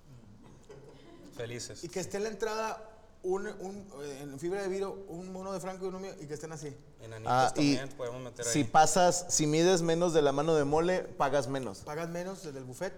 Felices. 1.36 1.84
Y 1.84 1.88
que 1.88 2.00
esté 2.00 2.16
en 2.16 2.24
la 2.24 2.28
entrada 2.30 2.87
un, 3.22 3.46
un, 3.46 3.86
eh, 4.02 4.20
en 4.22 4.38
fibra 4.38 4.62
de 4.62 4.68
vidrio 4.68 4.92
un 5.08 5.32
mono 5.32 5.52
de 5.52 5.60
Franco 5.60 5.84
y 5.84 5.88
uno 5.88 5.98
mío 5.98 6.12
y 6.20 6.26
que 6.26 6.34
estén 6.34 6.52
así. 6.52 6.74
Enanitos 7.00 7.32
Ah, 7.32 7.52
y 7.56 7.76
también 7.76 7.96
podemos 7.96 8.22
meter 8.22 8.44
si 8.44 8.58
ahí. 8.60 8.64
pasas, 8.64 9.26
si 9.28 9.46
mides 9.46 9.82
menos 9.82 10.12
de 10.12 10.22
la 10.22 10.32
mano 10.32 10.54
de 10.54 10.64
mole, 10.64 11.00
pagas 11.02 11.48
menos. 11.48 11.78
Pagas 11.80 12.08
menos 12.08 12.42
desde 12.44 12.58
el 12.58 12.64
buffet 12.64 12.92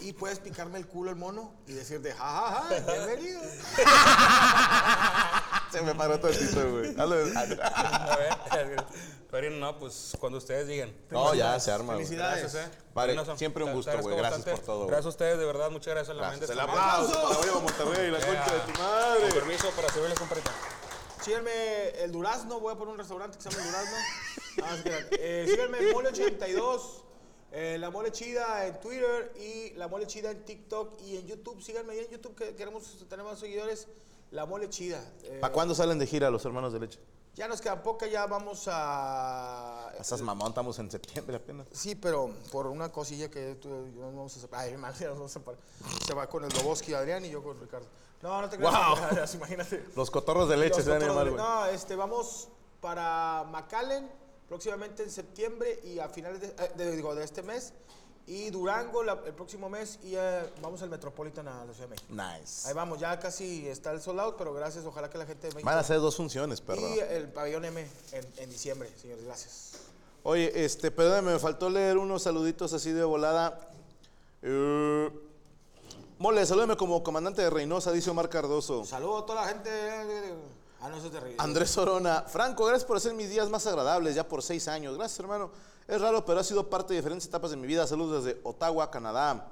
y 0.00 0.12
puedes 0.14 0.38
picarme 0.38 0.78
el 0.78 0.86
culo 0.86 1.10
el 1.10 1.16
mono 1.16 1.52
y 1.66 1.72
decirte, 1.72 2.12
ja, 2.12 2.18
ja, 2.18 2.62
ja, 2.68 2.92
bienvenido. 2.92 3.40
Se 5.70 5.82
me 5.82 5.94
paró 5.94 6.18
tantito, 6.18 6.70
güey. 6.70 6.94
Hazlo- 6.96 7.36
A 7.36 8.16
ver, 8.16 8.84
Pero 9.30 9.50
no, 9.50 9.78
pues 9.78 10.16
cuando 10.18 10.38
ustedes 10.38 10.66
digan. 10.66 10.92
No, 11.10 11.34
ya 11.34 11.58
se 11.60 11.70
arma, 11.70 11.94
güey. 11.94 12.06
Felicidades. 12.06 12.40
Gracias, 12.52 12.66
eh. 12.66 12.70
Vale, 12.94 13.16
siempre 13.36 13.64
un 13.64 13.72
gusto, 13.74 13.96
güey. 14.00 14.16
Gracias 14.16 14.44
por 14.44 14.58
todo, 14.60 14.76
güey. 14.78 14.88
Gracias 14.88 15.06
a 15.06 15.08
ustedes, 15.10 15.38
de 15.38 15.44
verdad, 15.44 15.70
muchas 15.70 15.94
gracias 15.94 16.16
a 16.16 16.20
la 16.20 16.30
mente. 16.30 16.50
El 16.50 16.58
aplauso 16.60 17.28
la 17.30 17.36
Guayabo 17.36 17.60
Monterrey, 17.60 18.10
la 18.10 18.18
concha 18.20 18.52
de 18.54 18.60
tu 18.60 18.72
Con 18.72 18.82
madre. 18.82 19.32
permiso 19.32 19.70
para 19.70 19.88
servirles, 19.90 20.18
compadrito. 20.18 20.50
Síganme 21.22 21.88
el 22.02 22.12
Durazno, 22.12 22.60
voy 22.60 22.72
a 22.72 22.76
poner 22.78 22.92
un 22.92 22.98
restaurante 22.98 23.36
que 23.36 23.42
se 23.42 23.50
llama 23.50 23.62
el 23.64 23.70
Durazno. 23.70 23.96
Ah. 24.60 24.76
Eh, 25.12 25.46
síganme 25.48 25.78
el 25.78 25.94
Mole82, 25.94 26.80
eh, 27.52 27.76
la 27.78 27.90
Mole 27.90 28.10
Chida 28.10 28.66
en 28.66 28.80
Twitter 28.80 29.32
y 29.38 29.70
la 29.74 29.86
Mole 29.86 30.08
Chida 30.08 30.32
en 30.32 30.44
TikTok 30.44 31.00
y 31.02 31.16
en 31.16 31.28
YouTube. 31.28 31.62
Síganme 31.62 31.92
ahí 31.92 32.00
en 32.00 32.08
YouTube 32.10 32.34
que 32.34 32.56
queremos 32.56 32.82
tener 33.08 33.24
más 33.24 33.38
seguidores. 33.38 33.86
La 34.30 34.46
Mole 34.46 34.68
Chida. 34.68 35.02
Eh, 35.24 35.38
¿Para 35.40 35.52
cuándo 35.52 35.74
salen 35.74 35.98
de 35.98 36.06
gira 36.06 36.30
los 36.30 36.44
hermanos 36.44 36.72
de 36.72 36.80
leche? 36.80 36.98
ya 37.34 37.46
nos 37.46 37.60
queda 37.60 37.80
poca, 37.84 38.04
ya 38.08 38.26
vamos 38.26 38.64
a... 38.66 39.92
Esas 40.00 40.20
mamón, 40.22 40.48
estamos 40.48 40.76
en 40.80 40.90
septiembre 40.90 41.36
apenas. 41.36 41.68
Sí, 41.70 41.94
pero 41.94 42.30
por 42.50 42.66
una 42.66 42.90
cosilla 42.90 43.30
que 43.30 43.54
tú, 43.54 43.68
yo 43.94 44.00
nos 44.06 44.14
vamos 44.16 44.36
a 44.36 44.40
separar. 44.40 44.66
Ay, 44.66 44.72
hermano, 44.72 44.92
ya 44.98 45.06
nos 45.06 45.16
vamos 45.18 45.30
a 45.30 45.38
separar. 45.38 45.60
Se 46.04 46.14
va 46.14 46.26
con 46.28 46.42
el 46.44 46.50
Loboski 46.52 46.94
Adrián 46.94 47.24
y 47.24 47.30
yo 47.30 47.40
con 47.40 47.60
Ricardo. 47.60 47.86
No, 48.22 48.40
no 48.42 48.48
te 48.50 48.56
creas. 48.56 48.72
Wow. 48.74 49.24
Imagínate. 49.36 49.84
Los 49.94 50.10
cotorros 50.10 50.48
de 50.48 50.56
leche 50.56 50.78
Los 50.78 50.84
se 50.86 50.90
van 50.90 51.02
a 51.02 51.06
llamar, 51.06 51.30
güey. 51.30 51.36
No, 51.40 51.66
este, 51.66 51.94
vamos 51.94 52.48
para 52.80 53.44
McAllen 53.52 54.10
próximamente 54.48 55.04
en 55.04 55.10
septiembre 55.12 55.78
y 55.84 56.00
a 56.00 56.08
finales 56.08 56.40
de, 56.40 56.48
eh, 56.48 56.72
de- 56.76 56.96
digo, 56.96 57.14
de 57.14 57.22
este 57.22 57.44
mes. 57.44 57.72
Y 58.28 58.50
Durango 58.50 59.02
la- 59.02 59.18
el 59.24 59.32
próximo 59.32 59.70
mes 59.70 59.98
y 60.02 60.14
eh, 60.14 60.42
vamos 60.60 60.82
al 60.82 60.90
Metropolitan 60.90 61.48
a 61.48 61.64
la 61.64 61.72
Ciudad 61.72 61.88
de 61.88 61.94
México. 61.96 62.12
Nice. 62.12 62.68
Ahí 62.68 62.74
vamos, 62.74 63.00
ya 63.00 63.18
casi 63.18 63.66
está 63.66 63.90
el 63.90 64.02
sold 64.02 64.20
out, 64.20 64.34
pero 64.36 64.52
gracias, 64.52 64.84
ojalá 64.84 65.08
que 65.08 65.16
la 65.16 65.24
gente 65.24 65.48
de 65.48 65.54
México. 65.54 65.64
Van 65.66 65.78
a 65.78 65.82
ser 65.82 65.98
dos 65.98 66.14
funciones, 66.14 66.60
perro. 66.60 66.82
y 66.94 66.98
el 66.98 67.28
pabellón 67.28 67.64
M 67.64 67.80
en, 68.12 68.26
en 68.36 68.50
diciembre, 68.50 68.92
señores, 69.00 69.24
gracias. 69.24 69.72
Oye, 70.24 70.52
este, 70.64 70.90
perdóname, 70.90 71.32
me 71.32 71.38
faltó 71.38 71.70
leer 71.70 71.96
unos 71.96 72.22
saluditos 72.24 72.72
así 72.74 72.92
de 72.92 73.02
volada. 73.02 73.58
Eh, 74.42 75.10
mole, 76.18 76.44
salúdame 76.44 76.76
como 76.76 77.02
comandante 77.02 77.40
de 77.40 77.48
Reynosa, 77.48 77.92
dice 77.92 78.10
Omar 78.10 78.28
Cardoso. 78.28 78.84
Saludos 78.84 79.22
a 79.22 79.26
toda 79.26 79.40
la 79.42 79.48
gente. 79.48 79.70
Ah, 80.80 80.88
no, 80.90 80.98
eso 80.98 81.06
es 81.06 81.12
terrible. 81.12 81.36
Andrés 81.38 81.76
Orona, 81.78 82.22
Franco, 82.28 82.66
gracias 82.66 82.84
por 82.86 82.98
hacer 82.98 83.14
mis 83.14 83.30
días 83.30 83.48
más 83.48 83.66
agradables 83.66 84.14
ya 84.14 84.28
por 84.28 84.42
seis 84.42 84.68
años. 84.68 84.96
Gracias, 84.98 85.18
hermano. 85.18 85.50
Es 85.88 86.02
raro, 86.02 86.22
pero 86.22 86.38
ha 86.38 86.44
sido 86.44 86.68
parte 86.68 86.92
de 86.92 87.00
diferentes 87.00 87.26
etapas 87.26 87.50
de 87.50 87.56
mi 87.56 87.66
vida. 87.66 87.86
Saludos 87.86 88.22
desde 88.22 88.38
Ottawa, 88.44 88.90
Canadá. 88.90 89.48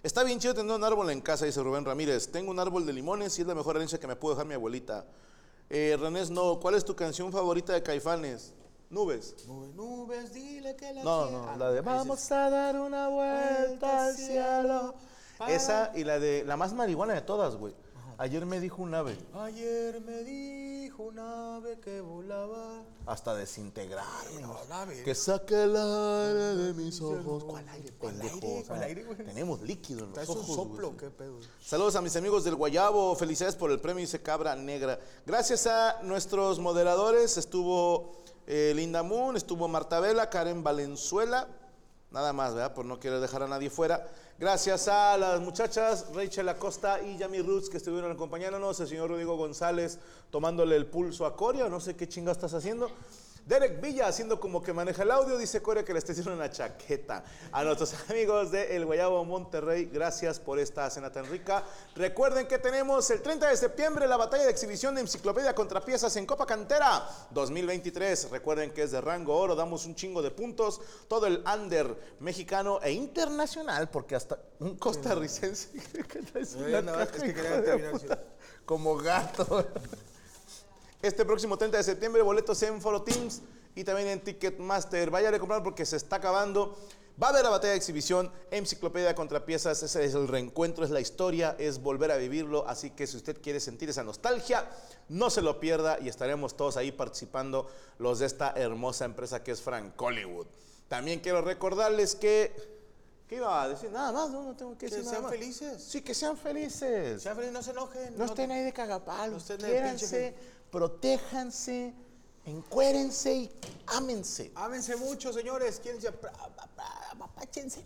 Está 0.00 0.22
bien 0.22 0.38
chido 0.38 0.54
tener 0.54 0.72
un 0.72 0.84
árbol 0.84 1.10
en 1.10 1.20
casa, 1.20 1.44
dice 1.44 1.60
Rubén 1.60 1.84
Ramírez. 1.84 2.30
Tengo 2.30 2.52
un 2.52 2.60
árbol 2.60 2.86
de 2.86 2.92
limones 2.92 3.36
y 3.38 3.42
es 3.42 3.48
la 3.48 3.54
mejor 3.56 3.74
herencia 3.74 3.98
que 3.98 4.06
me 4.06 4.14
pudo 4.14 4.34
dejar 4.34 4.46
mi 4.46 4.54
abuelita. 4.54 5.04
Eh, 5.68 5.96
René 5.98 6.24
no, 6.30 6.60
¿cuál 6.60 6.76
es 6.76 6.84
tu 6.84 6.94
canción 6.94 7.32
favorita 7.32 7.72
de 7.72 7.82
Caifanes? 7.82 8.52
Nubes. 8.88 9.34
Nubes, 9.48 9.74
nubes, 9.74 10.32
dile 10.32 10.76
que 10.76 10.92
la 10.92 11.02
No, 11.02 11.30
no, 11.30 11.48
Ah, 11.48 11.56
la 11.56 11.72
de 11.72 11.80
Vamos 11.80 12.30
a 12.30 12.48
dar 12.48 12.78
una 12.78 13.08
vuelta 13.08 14.06
al 14.06 14.14
cielo. 14.16 14.94
Esa 15.48 15.90
y 15.96 16.04
la 16.04 16.20
de 16.20 16.44
la 16.44 16.56
más 16.56 16.72
marihuana 16.72 17.14
de 17.14 17.22
todas, 17.22 17.56
güey. 17.56 17.74
Ayer 18.18 18.46
me 18.46 18.60
dijo 18.60 18.80
un 18.80 18.94
ave. 18.94 19.18
Ayer 19.34 20.00
me 20.02 20.22
dijo 20.22 20.71
un 21.02 21.18
ave 21.18 21.78
que 21.80 22.00
volaba. 22.00 22.82
Hasta 23.06 23.34
desintegrarme. 23.34 24.40
No. 24.40 24.56
Que 25.04 25.14
saque 25.14 25.64
el 25.64 25.76
aire 25.76 26.54
de 26.56 26.74
mis 26.74 27.00
ojos. 27.00 27.44
¿Cuál 27.44 27.68
aire, 27.68 27.92
¿Cuál 27.98 28.14
pendejo? 28.14 28.34
aire? 28.36 28.46
O 28.52 28.56
sea, 28.58 28.66
¿Cuál 28.68 28.82
aire, 28.82 29.04
güey? 29.04 29.18
Tenemos 29.18 29.60
líquido 29.62 30.00
en 30.00 30.06
los 30.06 30.14
¿Traes 30.14 30.28
un 30.28 30.38
ojos. 30.38 30.54
soplo? 30.56 30.88
güey. 30.88 30.98
¿Qué 30.98 31.10
pedo? 31.10 31.38
Saludos 31.60 31.96
a 31.96 32.00
mis 32.02 32.14
amigos 32.16 32.44
del 32.44 32.54
Guayabo. 32.56 33.14
Felicidades 33.16 33.56
por 33.56 33.70
el 33.70 33.80
premio, 33.80 34.00
dice 34.00 34.22
Cabra 34.22 34.54
Negra. 34.56 34.98
Gracias 35.26 35.66
a 35.66 36.00
nuestros 36.02 36.58
moderadores. 36.58 37.36
Estuvo 37.36 38.22
eh, 38.46 38.72
Linda 38.74 39.02
Moon, 39.02 39.36
estuvo 39.36 39.68
Marta 39.68 40.00
Vela, 40.00 40.30
Karen 40.30 40.62
Valenzuela. 40.62 41.48
Nada 42.10 42.32
más, 42.32 42.54
¿verdad? 42.54 42.74
Por 42.74 42.84
no 42.84 43.00
querer 43.00 43.20
dejar 43.20 43.42
a 43.42 43.48
nadie 43.48 43.70
fuera. 43.70 44.06
Gracias 44.38 44.88
a 44.88 45.16
las 45.18 45.40
muchachas 45.40 46.06
Rachel 46.14 46.48
Acosta 46.48 47.00
y 47.00 47.16
Yami 47.16 47.42
Roots 47.42 47.68
que 47.68 47.76
estuvieron 47.76 48.10
acompañándonos. 48.10 48.80
El 48.80 48.88
señor 48.88 49.10
Rodrigo 49.10 49.36
González 49.36 49.98
tomándole 50.30 50.74
el 50.74 50.86
pulso 50.86 51.26
a 51.26 51.36
Coria. 51.36 51.68
No 51.68 51.78
sé 51.78 51.94
qué 51.94 52.08
chinga 52.08 52.32
estás 52.32 52.54
haciendo. 52.54 52.90
Derek 53.46 53.80
Villa 53.80 54.06
haciendo 54.06 54.38
como 54.38 54.62
que 54.62 54.72
maneja 54.72 55.02
el 55.02 55.10
audio. 55.10 55.36
Dice 55.36 55.60
Coria 55.60 55.84
que 55.84 55.92
le 55.92 55.98
está 55.98 56.12
haciendo 56.12 56.32
una 56.32 56.50
chaqueta. 56.50 57.24
A 57.50 57.64
nuestros 57.64 57.94
amigos 58.10 58.52
de 58.52 58.76
El 58.76 58.86
Guayabo 58.86 59.24
Monterrey, 59.24 59.86
gracias 59.92 60.38
por 60.38 60.58
esta 60.58 60.88
cena 60.90 61.10
tan 61.10 61.26
rica. 61.26 61.64
Recuerden 61.96 62.46
que 62.46 62.58
tenemos 62.58 63.10
el 63.10 63.20
30 63.20 63.48
de 63.48 63.56
septiembre 63.56 64.06
la 64.06 64.16
batalla 64.16 64.44
de 64.44 64.50
exhibición 64.50 64.94
de 64.94 65.00
Enciclopedia 65.00 65.54
contra 65.54 65.80
Piezas 65.80 66.14
en 66.16 66.26
Copa 66.26 66.46
Cantera 66.46 67.08
2023. 67.30 68.30
Recuerden 68.30 68.70
que 68.70 68.84
es 68.84 68.92
de 68.92 69.00
rango 69.00 69.36
oro, 69.36 69.56
damos 69.56 69.86
un 69.86 69.94
chingo 69.94 70.22
de 70.22 70.30
puntos. 70.30 70.80
Todo 71.08 71.26
el 71.26 71.42
under 71.52 71.96
mexicano 72.20 72.78
e 72.82 72.92
internacional, 72.92 73.90
porque 73.90 74.14
hasta 74.14 74.38
un 74.60 74.76
costarricense 74.76 75.70
que 76.08 76.20
no, 76.82 77.00
es 77.00 77.08
que 77.10 77.34
quería 77.34 77.64
terminar 77.64 78.24
como 78.64 78.96
gato. 78.96 79.66
Este 81.02 81.24
próximo 81.24 81.58
30 81.58 81.78
de 81.78 81.82
septiembre, 81.82 82.22
boletos 82.22 82.62
en 82.62 82.80
Foro 82.80 83.02
Teams 83.02 83.42
y 83.74 83.82
también 83.82 84.06
en 84.06 84.20
Ticketmaster. 84.20 85.10
Vayan 85.10 85.34
a 85.34 85.40
comprar 85.40 85.60
porque 85.60 85.84
se 85.84 85.96
está 85.96 86.16
acabando. 86.16 86.78
Va 87.20 87.26
a 87.26 87.30
haber 87.30 87.42
la 87.42 87.50
batalla 87.50 87.72
de 87.72 87.76
exhibición, 87.76 88.30
enciclopedia 88.52 89.12
contra 89.16 89.44
piezas, 89.44 89.82
ese 89.82 90.04
es 90.04 90.14
el 90.14 90.28
reencuentro, 90.28 90.84
es 90.84 90.90
la 90.90 91.00
historia, 91.00 91.56
es 91.58 91.82
volver 91.82 92.12
a 92.12 92.16
vivirlo, 92.18 92.68
así 92.68 92.90
que 92.90 93.08
si 93.08 93.16
usted 93.16 93.42
quiere 93.42 93.58
sentir 93.58 93.90
esa 93.90 94.04
nostalgia, 94.04 94.70
no 95.08 95.28
se 95.28 95.42
lo 95.42 95.58
pierda 95.58 95.98
y 96.00 96.08
estaremos 96.08 96.56
todos 96.56 96.76
ahí 96.76 96.92
participando 96.92 97.68
los 97.98 98.20
de 98.20 98.26
esta 98.26 98.52
hermosa 98.54 99.04
empresa 99.04 99.42
que 99.42 99.50
es 99.50 99.60
Frank 99.60 100.00
Hollywood. 100.00 100.46
También 100.86 101.18
quiero 101.18 101.42
recordarles 101.42 102.14
que... 102.14 102.80
¿Qué 103.32 103.36
iba 103.36 103.62
a 103.62 103.66
decir? 103.66 103.90
Nada 103.90 104.12
más, 104.12 104.28
no, 104.28 104.42
no 104.42 104.54
tengo 104.54 104.72
que 104.72 104.80
Que 104.80 104.86
decir 104.90 105.04
nada 105.06 105.12
sean 105.12 105.22
más. 105.22 105.32
felices. 105.32 105.82
Sí, 105.82 106.02
que 106.02 106.12
sean 106.12 106.36
felices. 106.36 107.22
Sean 107.22 107.34
felices, 107.34 107.54
no 107.54 107.62
se 107.62 107.70
enojen. 107.70 108.18
No 108.18 108.26
estén 108.26 108.50
ahí 108.50 108.62
de 108.62 108.74
cagapalos. 108.74 109.30
no 109.30 109.38
estén 109.38 109.56
de 109.56 109.68
Quiéranse, 109.68 110.36
protéjanse, 110.70 111.94
encuérense 112.44 113.34
y 113.34 113.60
ámense. 113.86 114.52
Ámense 114.54 114.96
mucho, 114.96 115.32
señores. 115.32 115.80
Quierense. 115.80 116.08
Apapáchense. 117.10 117.82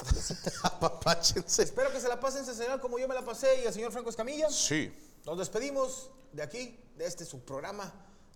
Apapáchense. 0.64 1.62
Espero 1.62 1.90
que 1.90 1.98
se 1.98 2.06
la 2.06 2.20
pasen, 2.20 2.44
se 2.44 2.54
señalan 2.54 2.78
como 2.78 2.98
yo 2.98 3.08
me 3.08 3.14
la 3.14 3.24
pasé 3.24 3.62
y 3.62 3.66
el 3.66 3.72
señor 3.72 3.92
Franco 3.92 4.10
Escamilla. 4.10 4.50
Sí. 4.50 4.92
Nos 5.24 5.38
despedimos 5.38 6.10
de 6.30 6.42
aquí, 6.42 6.78
de 6.98 7.06
este 7.06 7.24
su 7.24 7.40
programa 7.40 7.90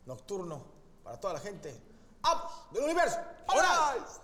nocturno 0.06 0.64
para 1.02 1.20
toda 1.20 1.34
la 1.34 1.40
gente. 1.40 1.78
¡Vamos! 2.22 2.52
¡Del 2.72 2.84
universo! 2.84 3.18
¡Vámonos! 3.48 4.23